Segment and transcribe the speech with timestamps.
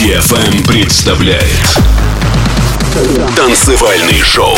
[0.00, 1.78] DFM представляет
[3.36, 4.56] Танцевальный шоу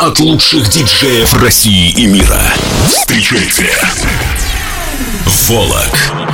[0.00, 2.40] от лучших диджеев России и мира.
[2.88, 3.70] Встречайте.
[5.26, 6.29] Волок.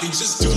[0.00, 0.08] body.
[0.08, 0.49] Just do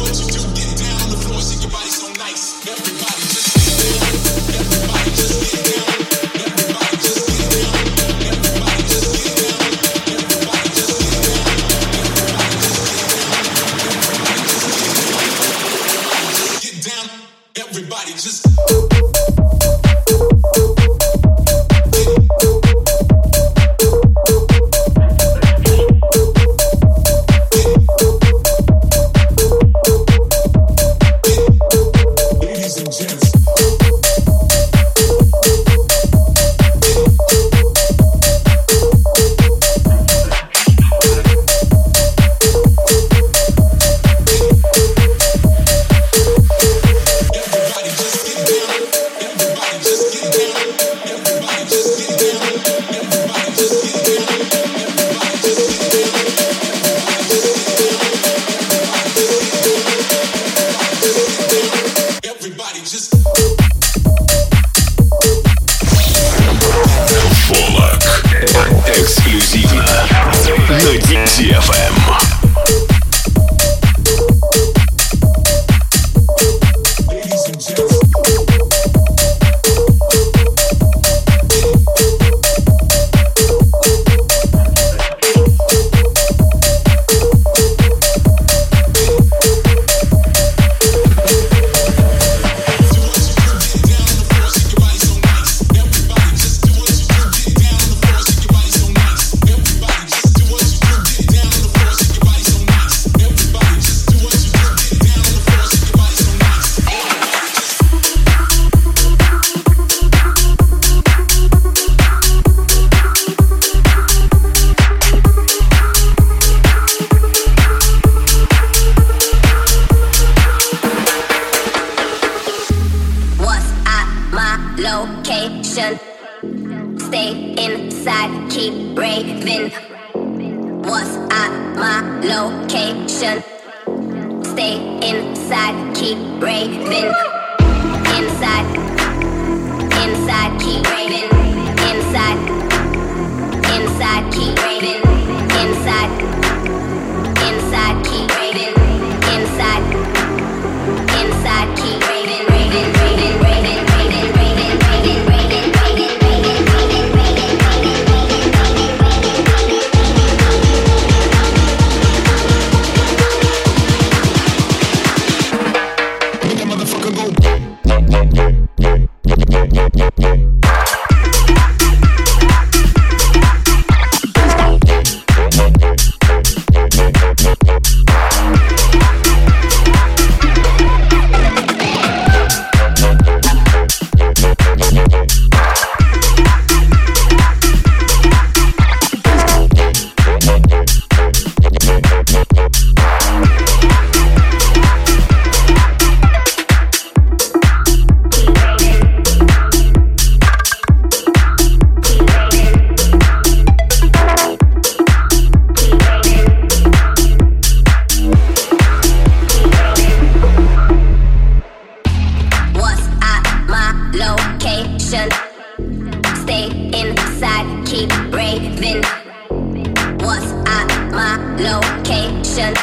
[221.59, 222.73] location.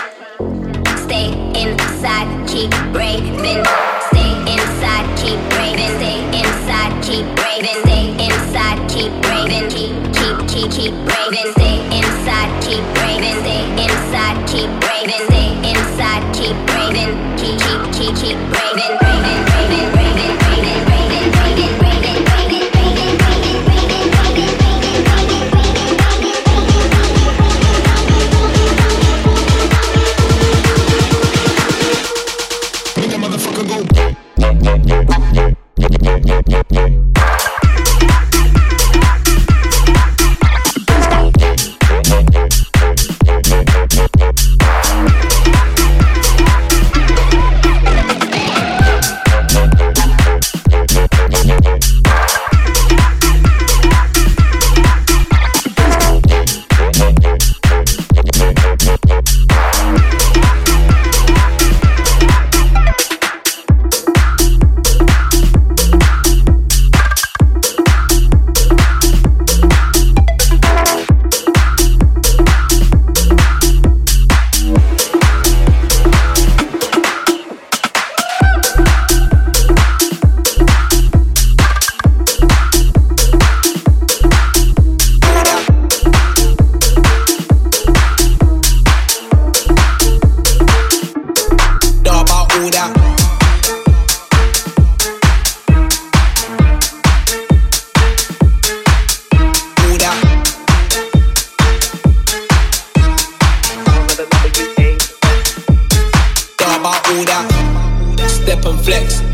[0.97, 3.65] Stay inside, keep raving.
[4.11, 5.91] Stay inside, keep raving.
[5.99, 7.81] Stay inside, keep raving.
[7.83, 9.69] Stay inside, keep raving.
[9.71, 11.53] Keep, keep, keep, keep raving.
[11.53, 13.39] Stay inside, keep raving.
[13.43, 15.27] Stay inside, keep raving.
[15.27, 17.13] Stay inside, keep raving.
[17.37, 19.10] Keep, keep, keep, keep raving.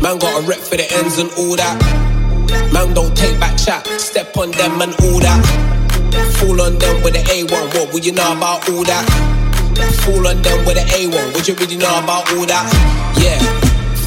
[0.01, 1.77] Man got a rep for the ends and all that.
[2.73, 5.41] Man don't take back chat, step on them and all that.
[6.39, 9.05] Fall on them with the A1, what would you know about all that?
[10.05, 12.65] Fall on them with the A1, would you really know about all that?
[13.17, 13.37] Yeah,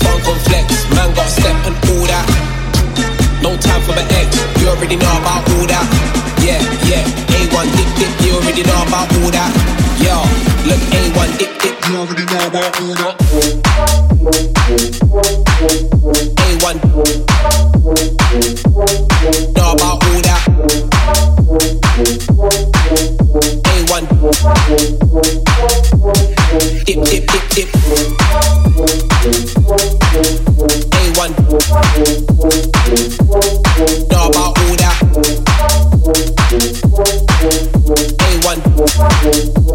[0.03, 2.27] funk and flex, man got a step and all that.
[3.43, 5.87] No time for my ex, you already know about all that.
[6.41, 7.05] Yeah, yeah,
[7.37, 9.53] A1 dip dip, you already know about all that.
[10.01, 13.15] Yo, look A1 dip dip, you already know about all that.
[16.37, 16.77] A1
[19.57, 20.43] know about all that.
[23.71, 24.05] A1
[26.85, 27.69] dip dip dip dip.
[30.97, 31.31] A1
[34.11, 34.99] know about all that.
[38.51, 39.71] A1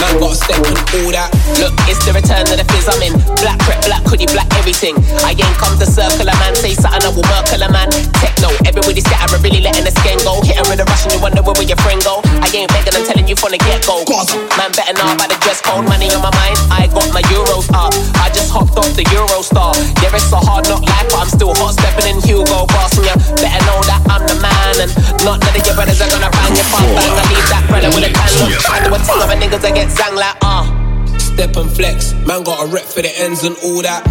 [0.00, 1.30] Man got a step and all that.
[1.62, 3.14] Look, it's the return of the fizz I'm in.
[3.38, 4.98] Black prep, black hoodie, black everything.
[5.22, 7.88] I ain't come to circle a man, say something, I will mercle a man.
[8.18, 10.42] Techno, everybody scatter, really letting the skin go.
[10.42, 12.20] Hit her with a rush and you wonder where will your friend go.
[12.42, 14.02] I ain't begging, I'm telling you from the get go.
[14.58, 16.58] Man, better know about the dress code, money on my mind.
[16.74, 17.94] I got my euros up.
[18.18, 19.78] I just hopped off the Eurostar.
[20.02, 22.98] Yeah, it's a hard knock life, but I'm still hot stepping in Hugo Boss.
[22.98, 24.74] And you better know that I'm the man.
[24.82, 24.90] And
[25.22, 27.14] not none of your brothers are gonna bang your fun bang.
[27.14, 28.52] I leave that brother with a can look.
[28.70, 30.64] I do a thing of niggas that get zang like, uh.
[31.18, 34.06] Step and flex, man got a rep for the ends and all that.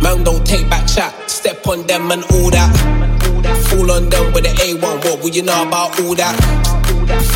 [0.00, 2.72] Man don't take back chat, step on them and all that.
[3.68, 6.36] Fall on them with the A1, what would you know about all that?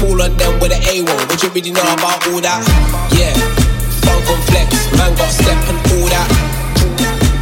[0.00, 2.60] Fall on them with the A1, what you really know about all that?
[3.12, 3.32] Yeah,
[4.00, 6.28] funk and flex, man got step and all that.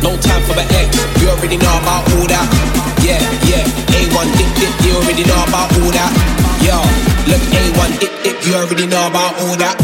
[0.02, 2.46] No time for the X, you already know about all that.
[3.06, 3.62] Yeah, yeah,
[3.94, 6.10] A1 dip dip, you already know about all that.
[6.62, 6.78] Yo,
[7.26, 9.76] look A1 dip dip, you already know about all that.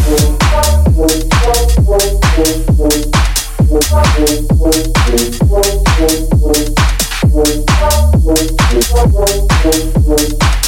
[10.09, 10.68] A1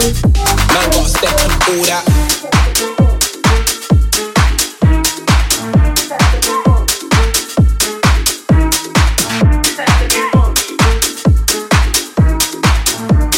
[0.00, 0.14] Man
[0.72, 2.04] got a step and all that.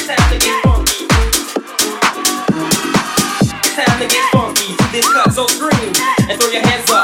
[0.07, 1.07] time to get funky
[3.75, 5.93] Time to get funky this cut, so scream
[6.31, 7.02] and throw your hands up.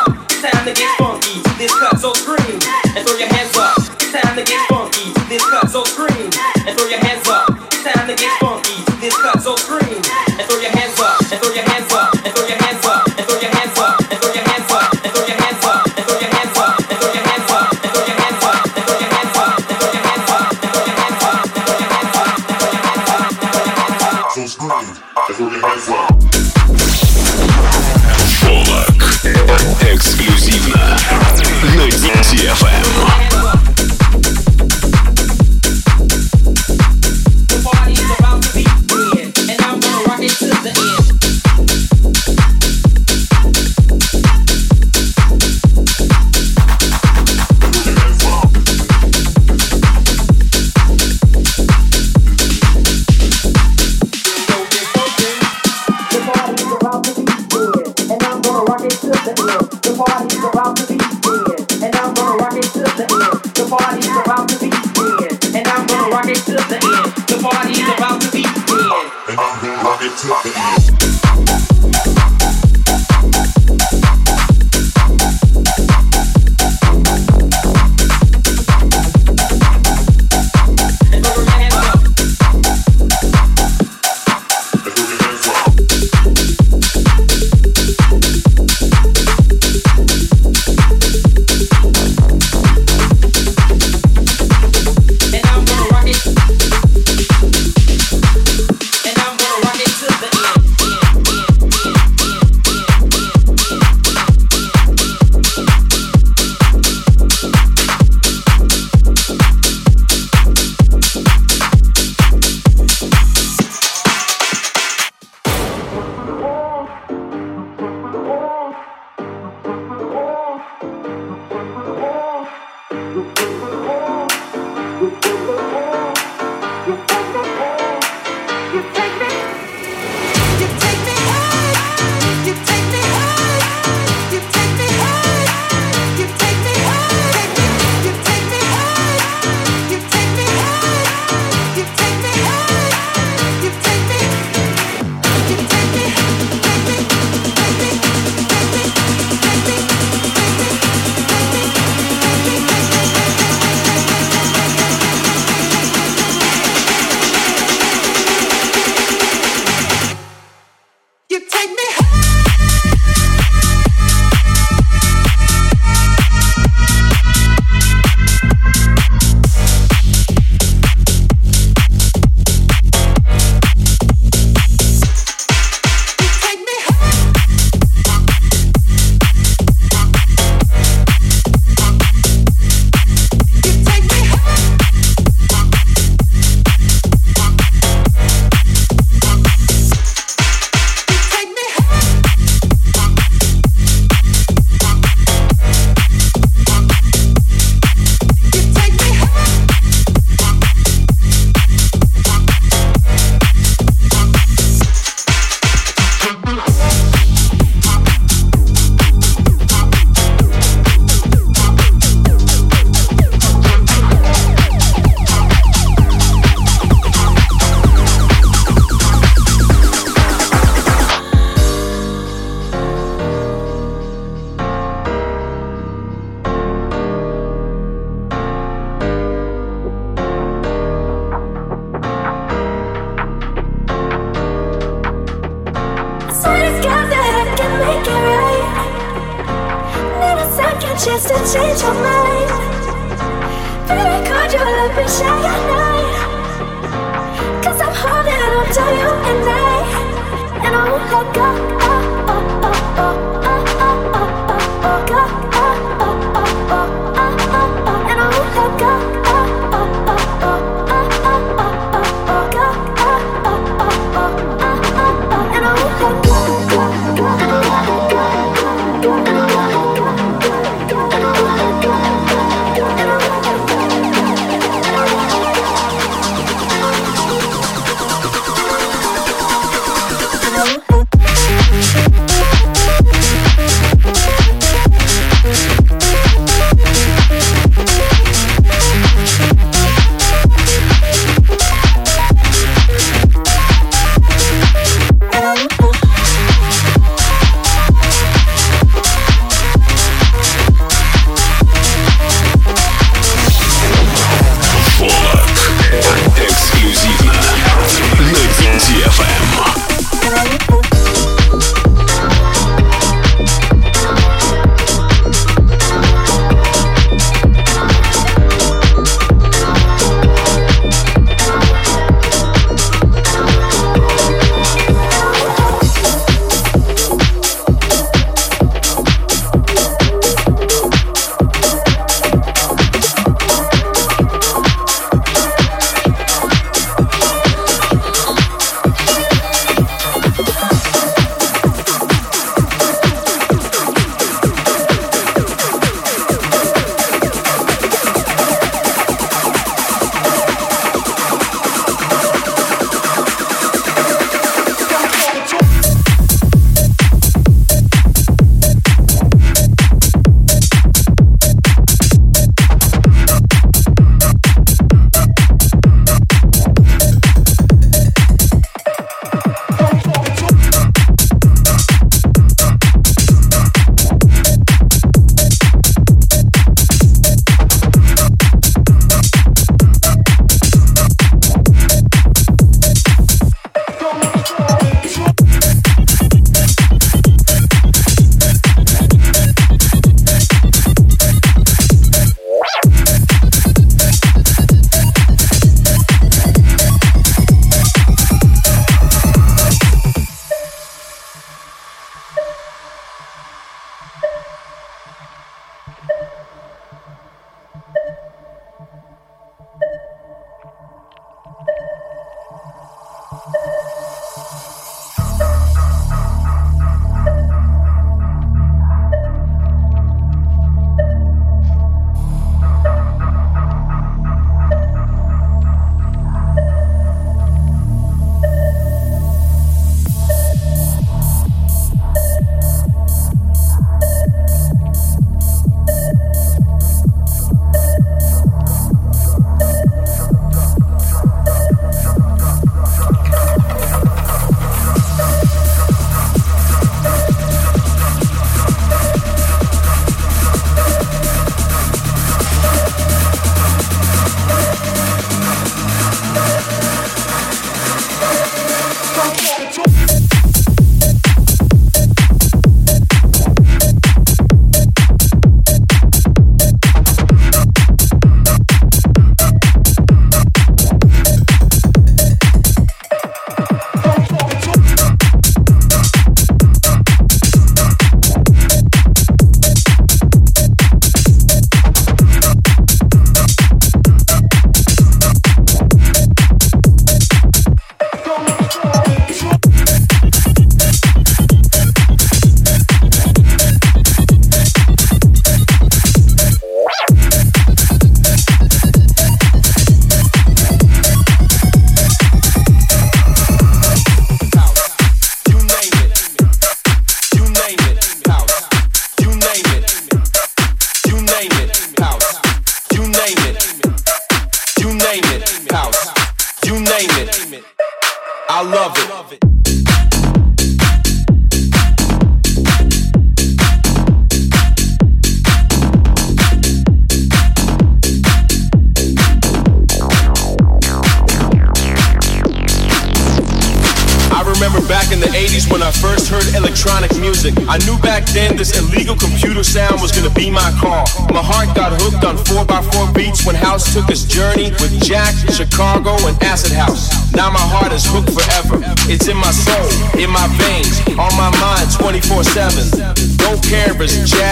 [548.06, 548.78] Hooked forever.
[549.08, 553.36] It's in my soul, in my veins, on my mind 24 7.
[553.38, 554.47] Don't care if it's jazz,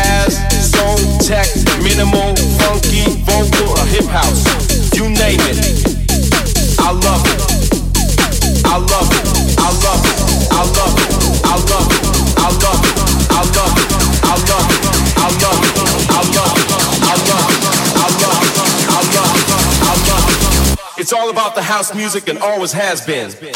[21.67, 23.56] house music and always has been.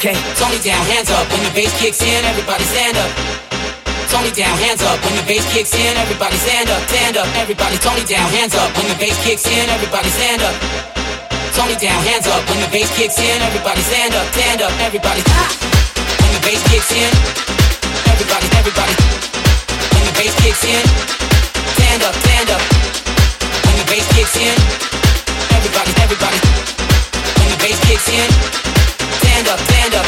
[0.00, 0.28] been.
[1.58, 3.10] bass kicks in, everybody stand up.
[4.14, 4.94] Tony down, hands up.
[5.02, 7.26] When the bass kicks in, everybody stand up, stand up.
[7.34, 8.70] Everybody, Tony down, hands up.
[8.78, 10.54] When the bass kicks in, everybody stand up.
[11.58, 12.46] Tony down, hands up.
[12.46, 14.72] When the bass kicks in, everybody stand up, stand up.
[14.86, 15.22] Everybody,
[16.22, 17.10] when the bass kicks in,
[18.06, 18.94] everybody, everybody.
[19.98, 20.84] When the bass kicks in,
[21.74, 22.62] stand up, stand up.
[23.66, 24.54] When the bass kicks in,
[25.58, 26.38] everybody, everybody.
[27.42, 28.77] When the bass kicks in,
[29.38, 30.06] stand up, stand up.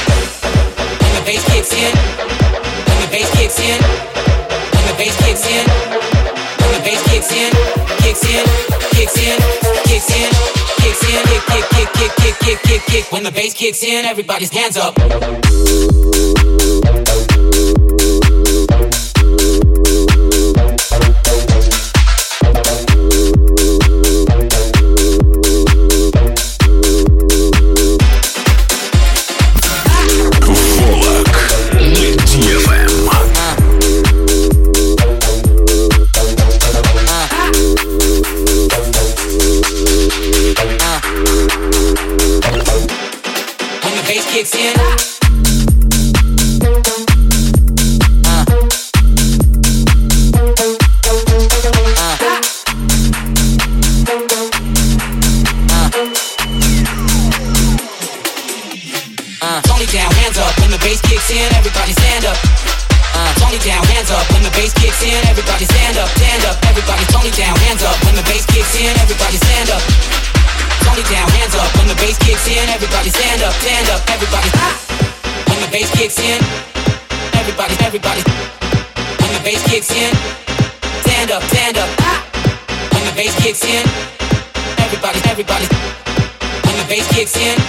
[1.02, 3.78] When the bass kicks in, when the bass kicks in,
[4.74, 5.66] when the bass kicks in,
[6.58, 7.50] when the bass kicks in,
[8.02, 8.44] kicks in,
[8.90, 9.38] kicks in,
[9.86, 10.30] kicks in,
[10.82, 13.12] kicks in, kick, kick, kick, kick, kick, kick, kick, kick.
[13.12, 14.96] When the bass kicks in, everybody's hands up.
[63.12, 64.24] Uh, down, hands up.
[64.32, 66.56] When the bass kicks in, everybody stand up, stand up.
[66.64, 67.96] Everybody Tony down, hands up.
[68.08, 69.82] When the bass kicks in, everybody stand up.
[70.88, 71.68] Tony down, hands up.
[71.76, 74.00] When the bass kicks in, everybody stand up, stand up.
[74.08, 74.48] Everybody.
[75.44, 76.40] When the bass kicks in,
[77.36, 78.22] everybody, everybody.
[79.20, 80.10] When the bass kicks in,
[81.04, 81.90] stand up, stand up.
[82.96, 83.84] When the bass kicks in,
[84.80, 85.68] everybody, everybody.
[86.64, 87.60] When the bass kicks in,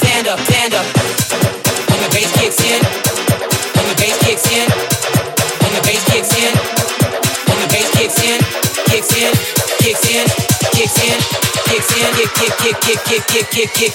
[0.00, 1.61] stand up, stand up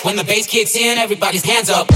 [0.08, 1.92] when the bass kicks in, everybody's hands up.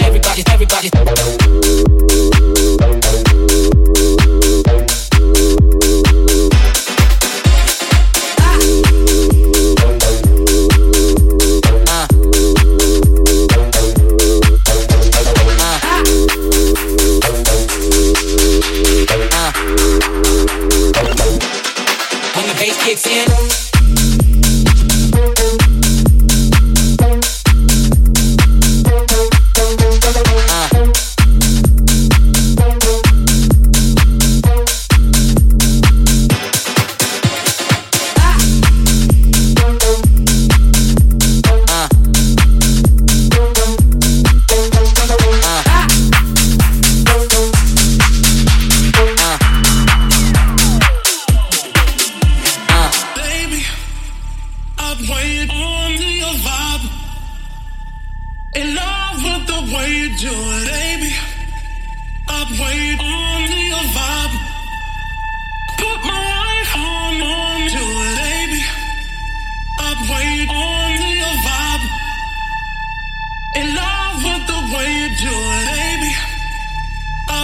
[0.00, 1.75] Everybody, everybody.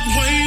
[0.05, 0.42] subway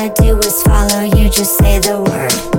[0.00, 2.49] wanna do is follow you, just say the word.